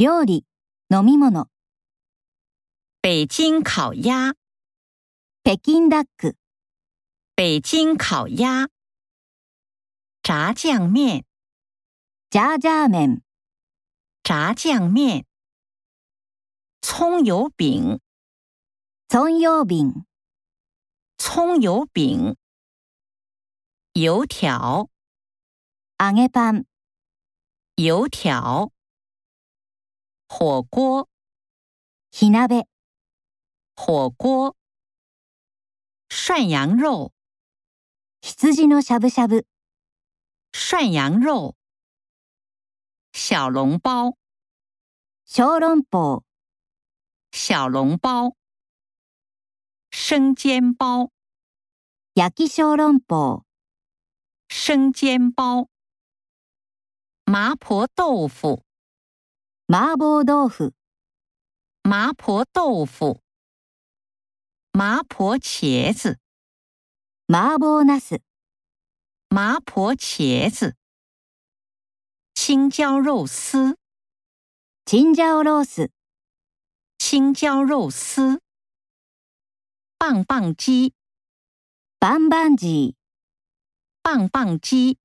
[0.00, 0.46] 料理、
[0.90, 1.50] 飲み物。
[3.02, 4.32] 北京烤鸭。
[5.44, 6.36] 北京ダック。
[7.36, 8.68] 北京烤鸭。
[10.22, 11.26] 炸酱面。
[12.30, 13.20] 炸酱面。
[14.22, 15.26] 炸酱面。
[16.80, 18.00] 葱油饼。
[19.06, 20.06] 葱油饼。
[21.18, 22.36] 葱油饼。
[23.92, 24.88] 油条。
[25.98, 26.64] 揚げパン。
[27.76, 28.72] 油条。
[30.32, 31.08] 火锅，
[32.12, 32.62] 火鍋；
[36.08, 37.12] 涮羊肉，
[38.22, 39.44] ひのしゃぶしゃぶ；
[40.52, 41.56] 涮羊肉，
[43.12, 44.16] 小笼包，
[45.26, 46.22] 小籠包；
[47.32, 48.36] 小笼包，
[49.90, 51.10] 生煎包，
[52.14, 53.44] 焼き小籠包；
[54.48, 55.68] 生煎包，
[57.24, 58.64] 麻婆豆腐。
[59.72, 60.72] 麻婆豆腐，
[61.84, 63.22] 麻婆豆腐，
[64.72, 66.18] 麻婆茄子，
[67.26, 68.20] 麻婆纳斯，
[69.28, 70.74] 麻婆茄子，
[72.34, 73.78] 青椒肉丝，
[74.86, 75.92] 青椒肉丝，
[79.96, 80.94] 棒棒鸡，
[82.00, 82.96] 棒棒鸡，
[84.02, 84.98] 棒棒鸡，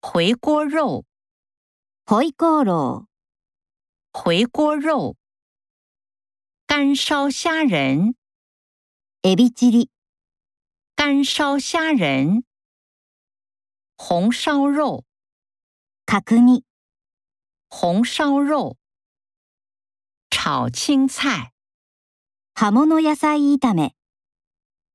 [0.00, 1.07] 回锅肉。
[2.10, 3.06] 回锅肉，
[4.14, 5.14] 回锅肉，
[6.66, 8.14] 干烧虾仁，
[9.20, 9.90] エビチリ，
[10.96, 12.44] 干烧虾仁，
[13.98, 15.04] 红烧肉，
[16.06, 16.64] カクニ，
[17.68, 18.78] 红烧肉，
[20.30, 21.52] 炒青菜，
[22.54, 23.92] ハモの野菜炒め，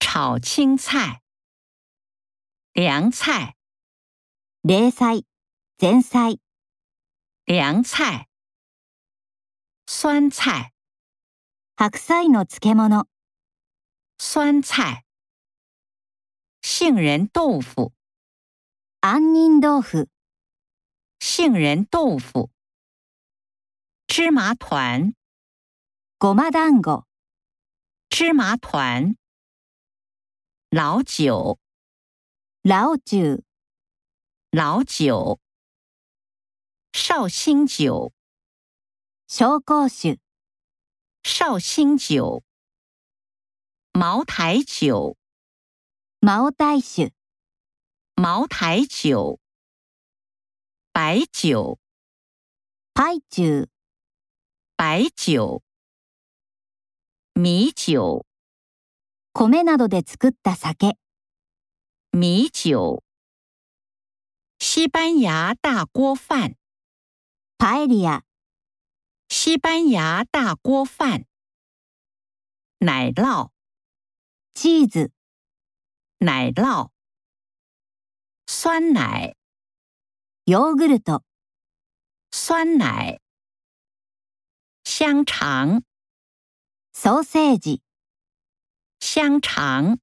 [0.00, 1.22] 炒青菜，
[2.72, 3.54] 凉菜，
[4.62, 5.22] 冷菜，
[5.78, 6.40] 前菜。
[7.48, 8.26] 凉菜、
[9.86, 10.72] 酸菜、
[11.76, 13.06] 白菜の漬物、
[14.18, 15.04] 酸菜、
[16.62, 17.92] 杏仁豆腐、
[19.00, 20.08] 杏仁豆腐、
[21.20, 22.50] 杏仁豆腐、
[24.10, 25.14] 芝麻团、
[26.18, 27.04] ごま団子、
[28.10, 29.14] 芝麻团、
[30.72, 31.60] 老酒、
[32.64, 33.38] 老酒、チュ
[34.50, 35.38] 老酒。
[36.98, 38.14] 绍兴酒。
[39.28, 40.18] 紹興酒。
[41.24, 42.42] 绍兴酒。
[43.92, 45.18] 茅台酒。
[46.20, 47.10] 茅台酒。
[48.14, 49.38] 茅台酒。
[50.92, 51.78] 白酒。
[52.94, 53.68] 白酒。
[54.74, 55.62] 白酒。
[57.34, 58.24] 米酒。
[59.50, 60.96] 米などで作った酒。
[62.12, 63.04] 米酒。
[64.58, 66.56] 西班牙大锅饭。
[67.58, 68.20] Paella，
[69.30, 71.24] 西班牙大锅饭。
[72.80, 73.50] 奶酪
[74.52, 75.10] ，cheese，
[76.18, 76.90] 奶酪，
[78.46, 79.34] 酸奶
[80.44, 81.22] ，yogurt，
[82.30, 83.22] 酸奶，
[84.84, 85.82] 香肠
[86.92, 87.80] ，sausage，
[89.00, 89.98] 香肠，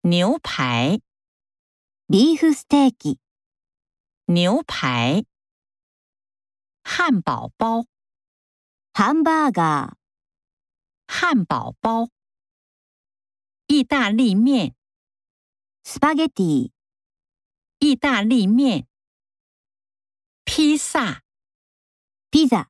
[0.00, 0.98] 牛排
[2.08, 3.18] ，beef steak，
[4.24, 5.24] 牛排。
[6.84, 7.86] 汉堡包
[8.92, 9.92] ，hamburger，
[11.06, 12.08] 汉堡包，
[13.66, 14.74] 意大利面
[15.84, 16.72] ，spaghetti，
[17.78, 18.86] 意大利面，
[20.44, 21.22] 披萨
[22.30, 22.66] ，pizza，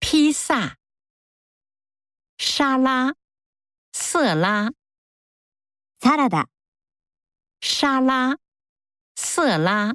[0.00, 0.78] 披萨，
[2.38, 3.14] 沙拉，
[3.92, 4.70] 色拉
[6.00, 6.46] ，salad，
[7.60, 8.38] 沙拉，
[9.14, 9.92] 色拉，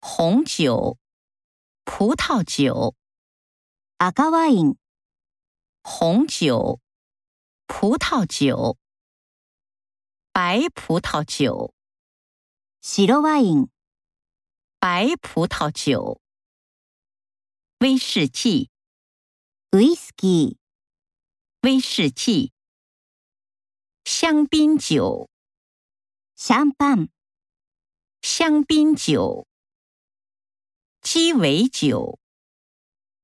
[0.00, 0.98] 红酒。
[1.90, 2.94] 葡萄酒，
[3.96, 4.76] 赤ワイン，
[5.82, 6.80] 红酒，
[7.66, 8.76] 葡萄酒，
[10.30, 11.74] 白葡萄酒，
[12.80, 13.08] 白
[15.20, 16.20] 葡萄酒，
[17.78, 18.68] 威士忌
[19.70, 20.58] ，whisky，
[21.62, 22.52] 威士忌，
[24.04, 25.30] 香槟酒，
[26.36, 27.08] シャンパン，
[28.20, 29.48] 香槟酒。
[31.10, 32.18] 鸡尾酒，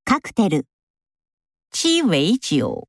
[0.06, 0.66] カクテル。
[1.70, 2.88] 鸡尾酒。